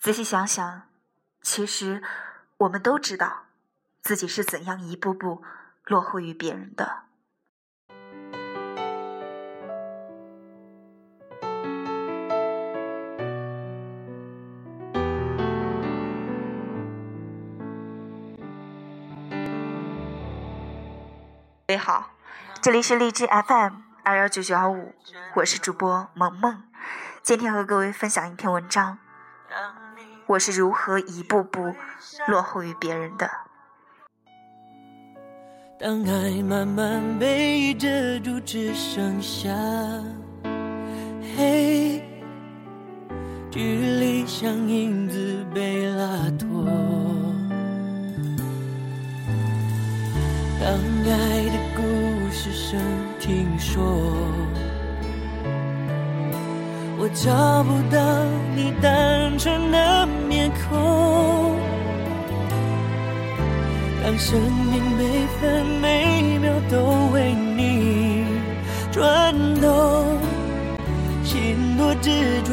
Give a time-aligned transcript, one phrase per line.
[0.00, 0.84] 仔细想想，
[1.42, 2.02] 其实
[2.56, 3.44] 我们都知道
[4.00, 5.42] 自己是怎样一步步
[5.84, 7.02] 落后于别人的。
[21.66, 22.12] 各位好，
[22.62, 24.94] 这里是荔枝 FM 二幺九九幺五，
[25.34, 26.62] 我是主播萌萌，
[27.22, 28.98] 今天和各位分享一篇文章。
[30.30, 31.74] 我是如何一步步
[32.28, 33.28] 落后于别人的？
[35.76, 37.88] 当爱慢慢被遮
[38.20, 39.50] 住，只剩下
[41.36, 42.00] 黑，
[43.50, 43.60] 距
[43.98, 46.06] 离像影子被拉
[46.38, 46.64] 脱。
[50.60, 50.70] 当
[51.10, 51.82] 爱的故
[52.30, 52.80] 事声
[53.18, 54.29] 听说。
[57.02, 57.98] 我找不到
[58.54, 61.58] 你单纯的面孔。
[64.04, 68.26] 当生命每分每秒都为你
[68.92, 70.18] 转动，
[71.24, 72.52] 心多执着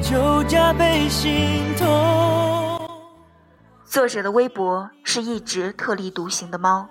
[0.00, 2.80] 就加倍心痛。
[3.84, 6.88] 作者的微博是一只特立独行的猫。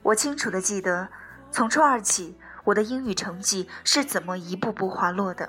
[0.00, 1.06] 我清楚的记得，
[1.50, 2.34] 从初二起。
[2.64, 5.48] 我的英语成绩是怎么一步步滑落的？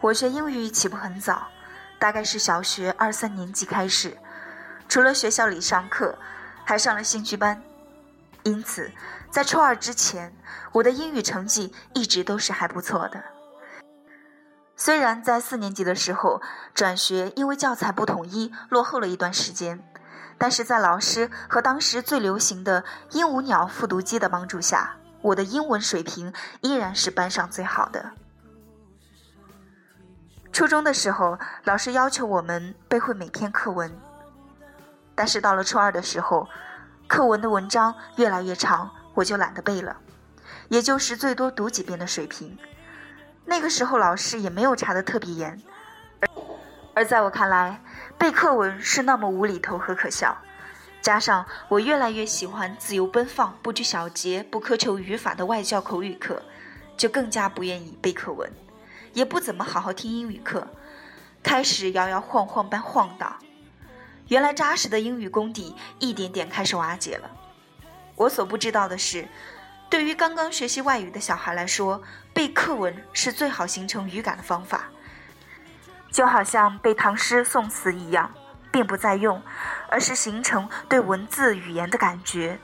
[0.00, 1.48] 我学英语起步很早，
[1.98, 4.16] 大概是小学二三年级开始，
[4.88, 6.18] 除了学校里上课，
[6.64, 7.62] 还上了兴趣班，
[8.42, 8.90] 因此
[9.30, 10.34] 在初二之前，
[10.72, 13.22] 我的英语成绩一直都是还不错的。
[14.74, 16.42] 虽然在四年级的时候
[16.74, 19.84] 转学，因为教材不统一，落后了一段时间。
[20.42, 28.10] 但是在老师和当时最流行的鹦鹉鸟复读机的帮助下，我的英文水平依然是班上最好的。
[30.52, 33.96] 初中的时候，老师要求我们背会每篇课文，
[35.14, 36.48] 但是到了初二的时候，
[37.06, 39.96] 课文的文章越来越长，我就懒得背了，
[40.66, 42.58] 也就是最多读几遍的水平。
[43.44, 45.62] 那个时候老师也没有查的特别严。
[46.94, 47.80] 而在我看来，
[48.18, 50.36] 背课文是那么无厘头和可笑，
[51.00, 56.42] 加上我越来越喜欢自由奔放、不拘小节、不苛求语法的外教口语课，
[56.96, 58.50] 就更加不愿意背课文，
[59.12, 60.68] 也不怎么好好听英语课，
[61.42, 63.36] 开始摇摇晃晃般晃荡。
[64.28, 67.30] 原来扎实的英语功底一点点开始瓦解了。
[68.14, 69.26] 我所不知道的是，
[69.90, 72.00] 对于刚刚学习外语的小孩来说，
[72.32, 74.88] 背课文是最好形成语感的方法。
[76.12, 78.30] 就好像背唐诗宋词一样，
[78.70, 79.42] 并不在用，
[79.88, 82.58] 而是形成对文字语言的感觉。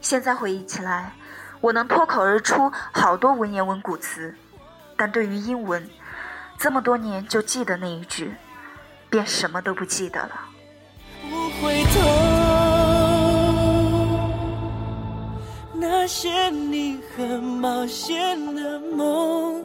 [0.00, 1.12] 现在回忆起来，
[1.60, 4.34] 我能脱口而出好多文言文古词，
[4.96, 5.88] 但对于英文，
[6.58, 8.34] 这么多年就记得那一句，
[9.08, 10.30] 便什么都不记得了。
[11.30, 12.00] 不回头，
[15.74, 19.64] 那些你很冒险的梦。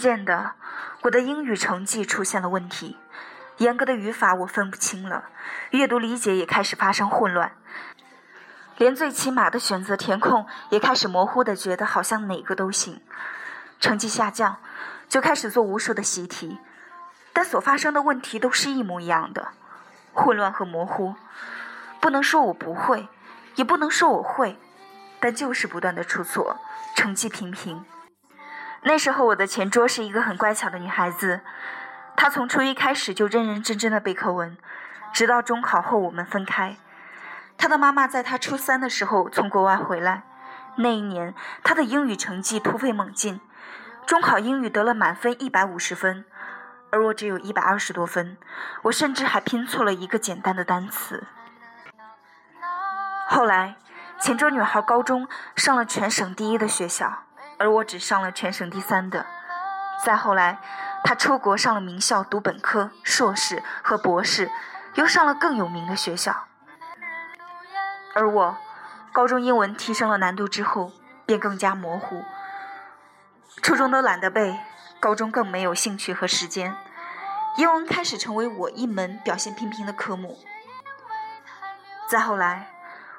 [0.00, 0.52] 渐的，
[1.02, 2.96] 我的英语成绩出现了问题，
[3.58, 5.26] 严格的语法我分不清了，
[5.70, 7.52] 阅读理解也开始发生混乱，
[8.78, 13.00] 连最起码的选择填空也开始模糊的觉得好像哪个都行，
[13.78, 14.56] 成绩下降，
[15.08, 16.58] 就开始做无数的习题，
[17.34, 19.48] 但所发生的问题都是一模一样的，
[20.14, 21.14] 混乱和模糊，
[22.00, 23.06] 不能说我不会，
[23.56, 24.58] 也不能说我会，
[25.20, 26.56] 但就是不断的出错，
[26.96, 27.84] 成绩平平。
[28.82, 31.42] 那时候我的前桌是一个很乖巧的女孩子，
[32.16, 34.56] 她从初一开始就认认真真的背课文，
[35.12, 36.76] 直到中考后我们分开。
[37.58, 40.22] 她的妈妈在她初三的时候从国外回来，
[40.76, 43.40] 那一年她的英语成绩突飞猛进，
[44.06, 46.24] 中考英语得了满分一百五十分，
[46.90, 48.38] 而我只有一百二十多分，
[48.84, 51.26] 我甚至还拼错了一个简单的单词。
[53.28, 53.76] 后来，
[54.18, 57.24] 前桌女孩高中上了全省第一的学校。
[57.60, 59.26] 而我只上了全省第三的。
[60.02, 60.58] 再后来，
[61.04, 64.50] 他出国上了名校读本科、硕士和博士，
[64.94, 66.46] 又上了更有名的学校。
[68.14, 68.56] 而我，
[69.12, 70.90] 高中英文提升了难度之后，
[71.26, 72.24] 便更加模糊。
[73.62, 74.58] 初中都懒得背，
[74.98, 76.74] 高中更没有兴趣和时间。
[77.58, 80.38] 英文开始成为我一门表现平平的科目。
[82.08, 82.70] 再后来，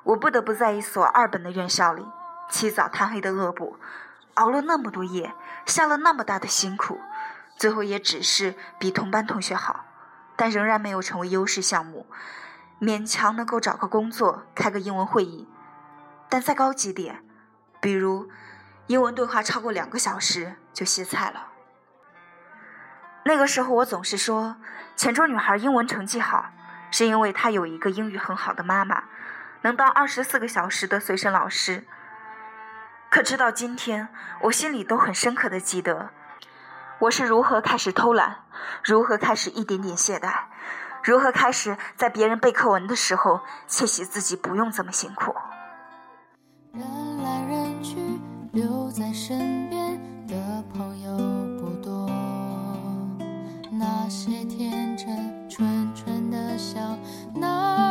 [0.01, 2.07] 我不得不在一所二本的院校里，
[2.49, 3.77] 起早贪黑的恶补，
[4.35, 5.33] 熬了那么多夜，
[5.65, 6.99] 下了那么大的辛苦，
[7.57, 9.85] 最后也只是比同班同学好，
[10.35, 12.07] 但仍然没有成为优势项目，
[12.79, 15.47] 勉强能够找个工作，开个英文会议。
[16.29, 17.23] 但再高级点，
[17.81, 18.29] 比如
[18.87, 21.47] 英文对话超过两个小时，就歇菜了。
[23.25, 24.55] 那个时候，我总是说，
[24.95, 26.51] 泉州女孩英文成绩好，
[26.89, 29.03] 是因为她有一个英语很好的妈妈，
[29.61, 31.85] 能当二十四个小时的随身老师。
[33.11, 34.07] 可直到今天，
[34.43, 36.11] 我心里都很深刻的记得，
[36.97, 38.45] 我是如何开始偷懒，
[38.85, 40.33] 如何开始一点点懈怠，
[41.03, 45.35] 如何开始在别人背课文的时候，窃喜自己不用这么辛苦。
[48.53, 51.11] 留在身边的朋友。
[53.73, 56.79] 那些天真纯纯的笑
[57.33, 57.90] 哪儿去了？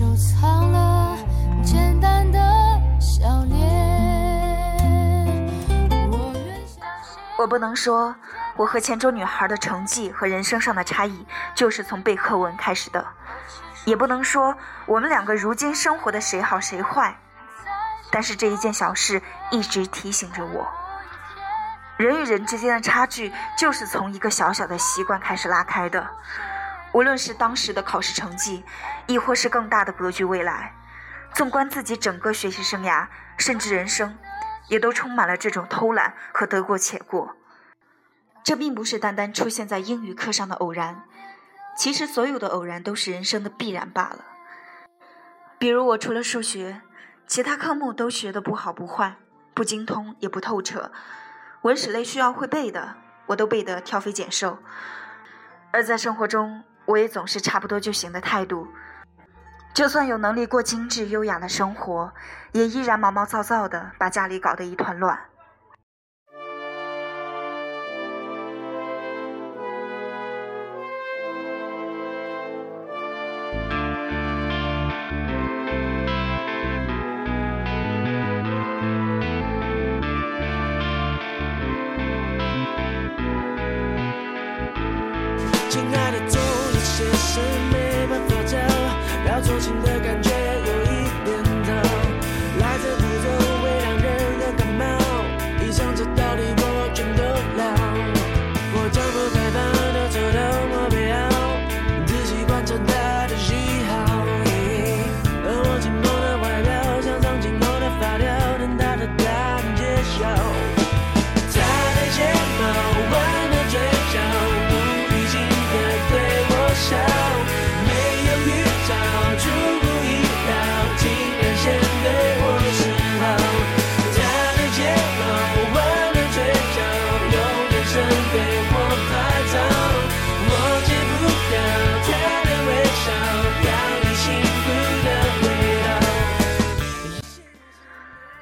[0.00, 1.14] 收藏了
[1.62, 2.38] 简单的
[2.98, 3.60] 笑脸。
[7.36, 8.14] 我不能说
[8.56, 13.06] 我和黔州女孩的成绩和人生上的差异就是从背课文开始的，
[13.84, 14.56] 也不能说
[14.86, 17.14] 我们两个如今生活的谁好谁坏。
[18.10, 19.20] 但是这一件小事
[19.50, 20.66] 一直提醒着我。
[21.98, 26.06] 人与人之间的差距，就是从一个小小的习惯开始拉开的。
[26.92, 28.64] 无论是当时的考试成绩，
[29.06, 30.74] 亦或是更大的格局未来，
[31.32, 33.06] 纵观自己整个学习生涯，
[33.36, 34.18] 甚至人生，
[34.68, 37.36] 也都充满了这种偷懒和得过且过。
[38.42, 41.04] 这并不是单单出现在英语课上的偶然，
[41.76, 44.24] 其实所有的偶然都是人生的必然罢了。
[45.58, 46.80] 比如我除了数学，
[47.26, 49.16] 其他科目都学得不好不坏，
[49.54, 50.90] 不精通也不透彻。
[51.62, 52.96] 文史类需要会背的，
[53.26, 54.56] 我都背得挑肥拣瘦；
[55.70, 58.66] 而在生活中，我也总是差不多就行的态度。
[59.72, 62.12] 就算有能力过精致优雅的生活，
[62.50, 65.16] 也依然毛毛躁躁的，把家里搞得一团乱。
[85.68, 86.18] 亲爱的
[87.00, 87.40] 也是
[87.72, 88.56] 没办法找，
[89.26, 90.29] 要做情的感觉。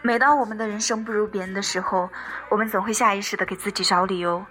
[0.08, 2.08] 每当我们的人生不如别人的时候，
[2.48, 4.46] 我们总会下意识的给自己找理由，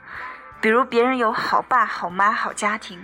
[0.62, 3.04] 比如别人有好爸好妈好家庭，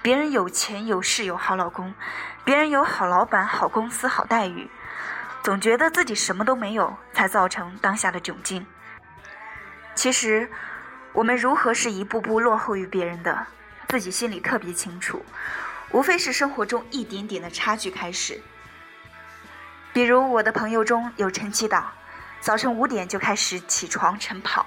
[0.00, 1.94] 别人有钱有势有好老公，
[2.42, 4.70] 别人有好老板好公司好待遇，
[5.42, 8.66] 总觉得自己什么都没有，才造成当下的窘境。
[9.94, 10.50] 其实，
[11.12, 13.46] 我们如何是一步步落后于别人的，
[13.90, 15.22] 自己心里特别清楚，
[15.90, 18.40] 无非是生活中一点点的差距开始。
[19.92, 21.90] 比如我的朋友中有晨起党，
[22.40, 24.64] 早晨五点就开始起床晨跑，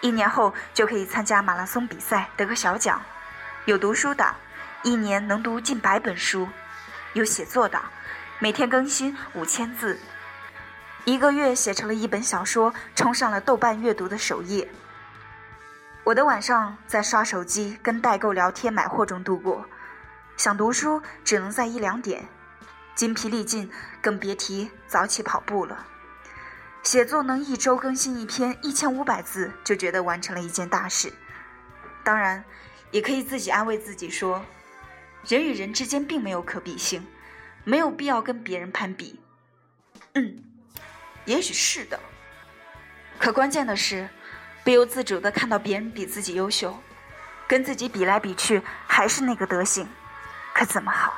[0.00, 2.98] 一年后就可以参加马拉松比赛得个小奖；
[3.66, 4.34] 有读书党，
[4.82, 6.48] 一年能读近百本书；
[7.12, 7.82] 有写作党，
[8.38, 10.00] 每天更新五千字，
[11.04, 14.66] 一个月写成了一本小说，冲上了豆瓣阅读的首页。
[16.04, 19.66] 我的晚上在刷手机、跟代购聊天、买货中度过，
[20.38, 22.26] 想读书只能在一两点，
[22.94, 23.70] 筋疲力尽，
[24.00, 25.86] 更别提早起跑步了。
[26.82, 31.12] 写作能一周更新一篇一千五百字，就觉得完成了一件大事。
[32.04, 32.44] 当然，
[32.90, 34.44] 也可以自己安慰自己说，
[35.26, 37.06] 人与人之间并没有可比性，
[37.64, 39.20] 没有必要跟别人攀比。
[40.14, 40.42] 嗯，
[41.24, 41.98] 也许是的。
[43.18, 44.08] 可关键的是，
[44.64, 46.76] 不由自主的看到别人比自己优秀，
[47.46, 49.88] 跟自己比来比去还是那个德行，
[50.52, 51.14] 可怎么好？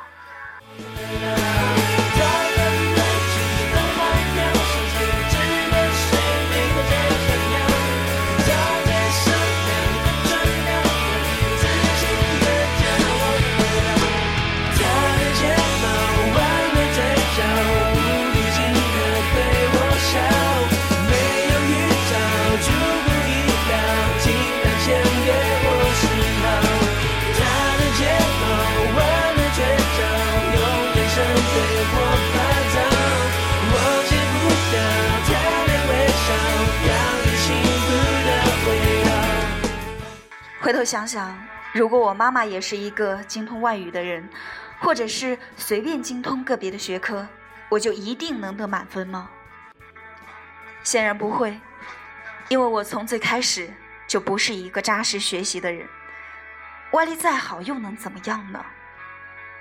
[40.64, 41.38] 回头想想，
[41.74, 44.26] 如果我妈妈也是一个精通外语的人，
[44.80, 47.28] 或者是随便精通个别的学科，
[47.68, 49.28] 我就一定能得满分吗？
[50.82, 51.60] 显然不会，
[52.48, 53.70] 因为我从最开始
[54.06, 55.86] 就不是一个扎实学习的人。
[56.92, 58.64] 外力再好又能怎么样呢？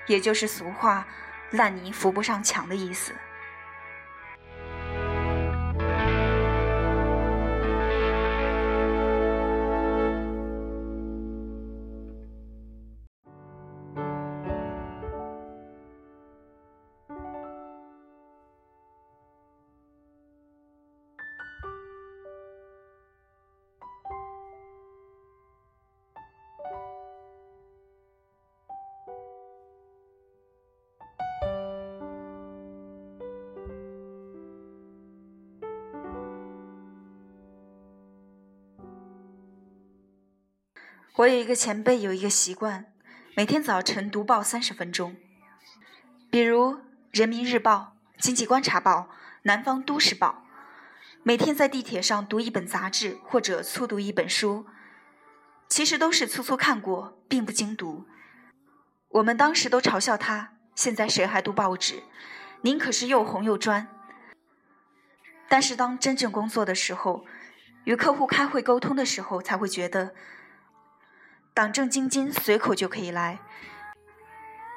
[0.06, 1.06] 也就是俗话
[1.52, 3.12] “烂泥扶不上墙”的意思。
[41.16, 42.86] 我有一个前辈，有一个习惯，
[43.36, 45.14] 每天早晨读报三十分钟。
[46.28, 46.74] 比如
[47.12, 48.98] 《人民日报》《经济观察报》
[49.42, 50.44] 《南方都市报》，
[51.22, 54.66] 每天在地铁上读一本杂志或者粗读一本书，
[55.68, 58.08] 其实都是粗粗看过，并不精读。
[59.10, 62.02] 我们当时都嘲笑他：“现在谁还读报纸？
[62.62, 63.86] 您可是又红又专。”
[65.48, 67.24] 但是当真正工作的时候，
[67.84, 70.12] 与客户开会沟通的时候，才会觉得。
[71.54, 73.38] 党政京津随口就可以来，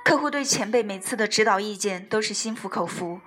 [0.05, 3.19] 客户对前辈每次的指导意见都是心服口服。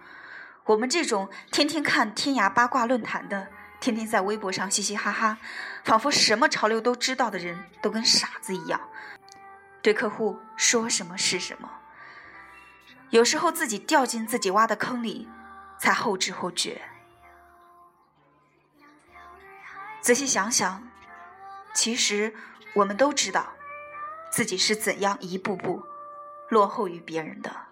[0.66, 3.48] 我们这种天天看天涯八卦论坛的，
[3.80, 5.38] 天天在微博上嘻嘻哈哈，
[5.82, 8.80] 仿佛什么潮流都知道的人，都跟傻子一样，
[9.82, 11.68] 对客户说什么是什么。
[13.08, 15.28] 有时候自己掉进自己挖的坑里，
[15.76, 16.80] 才后知后觉。
[20.00, 20.88] 仔细想想，
[21.74, 22.32] 其实。
[22.74, 23.52] 我们都知道，
[24.30, 25.82] 自己是怎样一步步
[26.48, 27.69] 落后于别人的。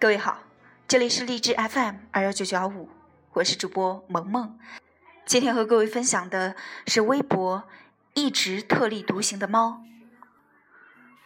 [0.00, 0.38] 各位好，
[0.88, 2.88] 这里是荔枝 FM 二幺九九幺五，
[3.34, 4.58] 我是主播萌萌。
[5.26, 7.64] 今天和各位分享的是微博
[8.14, 9.82] 一直特立独行的猫。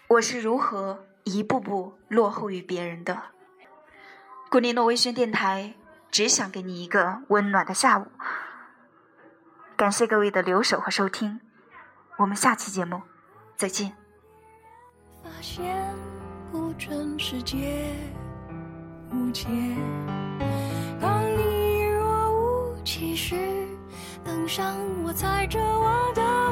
[0.09, 3.23] 我是如何一步步落后于别人的？
[4.51, 5.75] 古尼诺微醺电台
[6.11, 8.09] 只想给你一个温暖的下午。
[9.77, 11.41] 感谢各位的留守和收听，
[12.17, 13.03] 我们下期节目
[13.55, 13.93] 再见。
[15.23, 15.95] 发现
[16.51, 17.95] 不准世界。
[19.15, 19.47] 无解。
[21.01, 23.37] 当你若无其事
[24.25, 26.44] 登上我踩着我的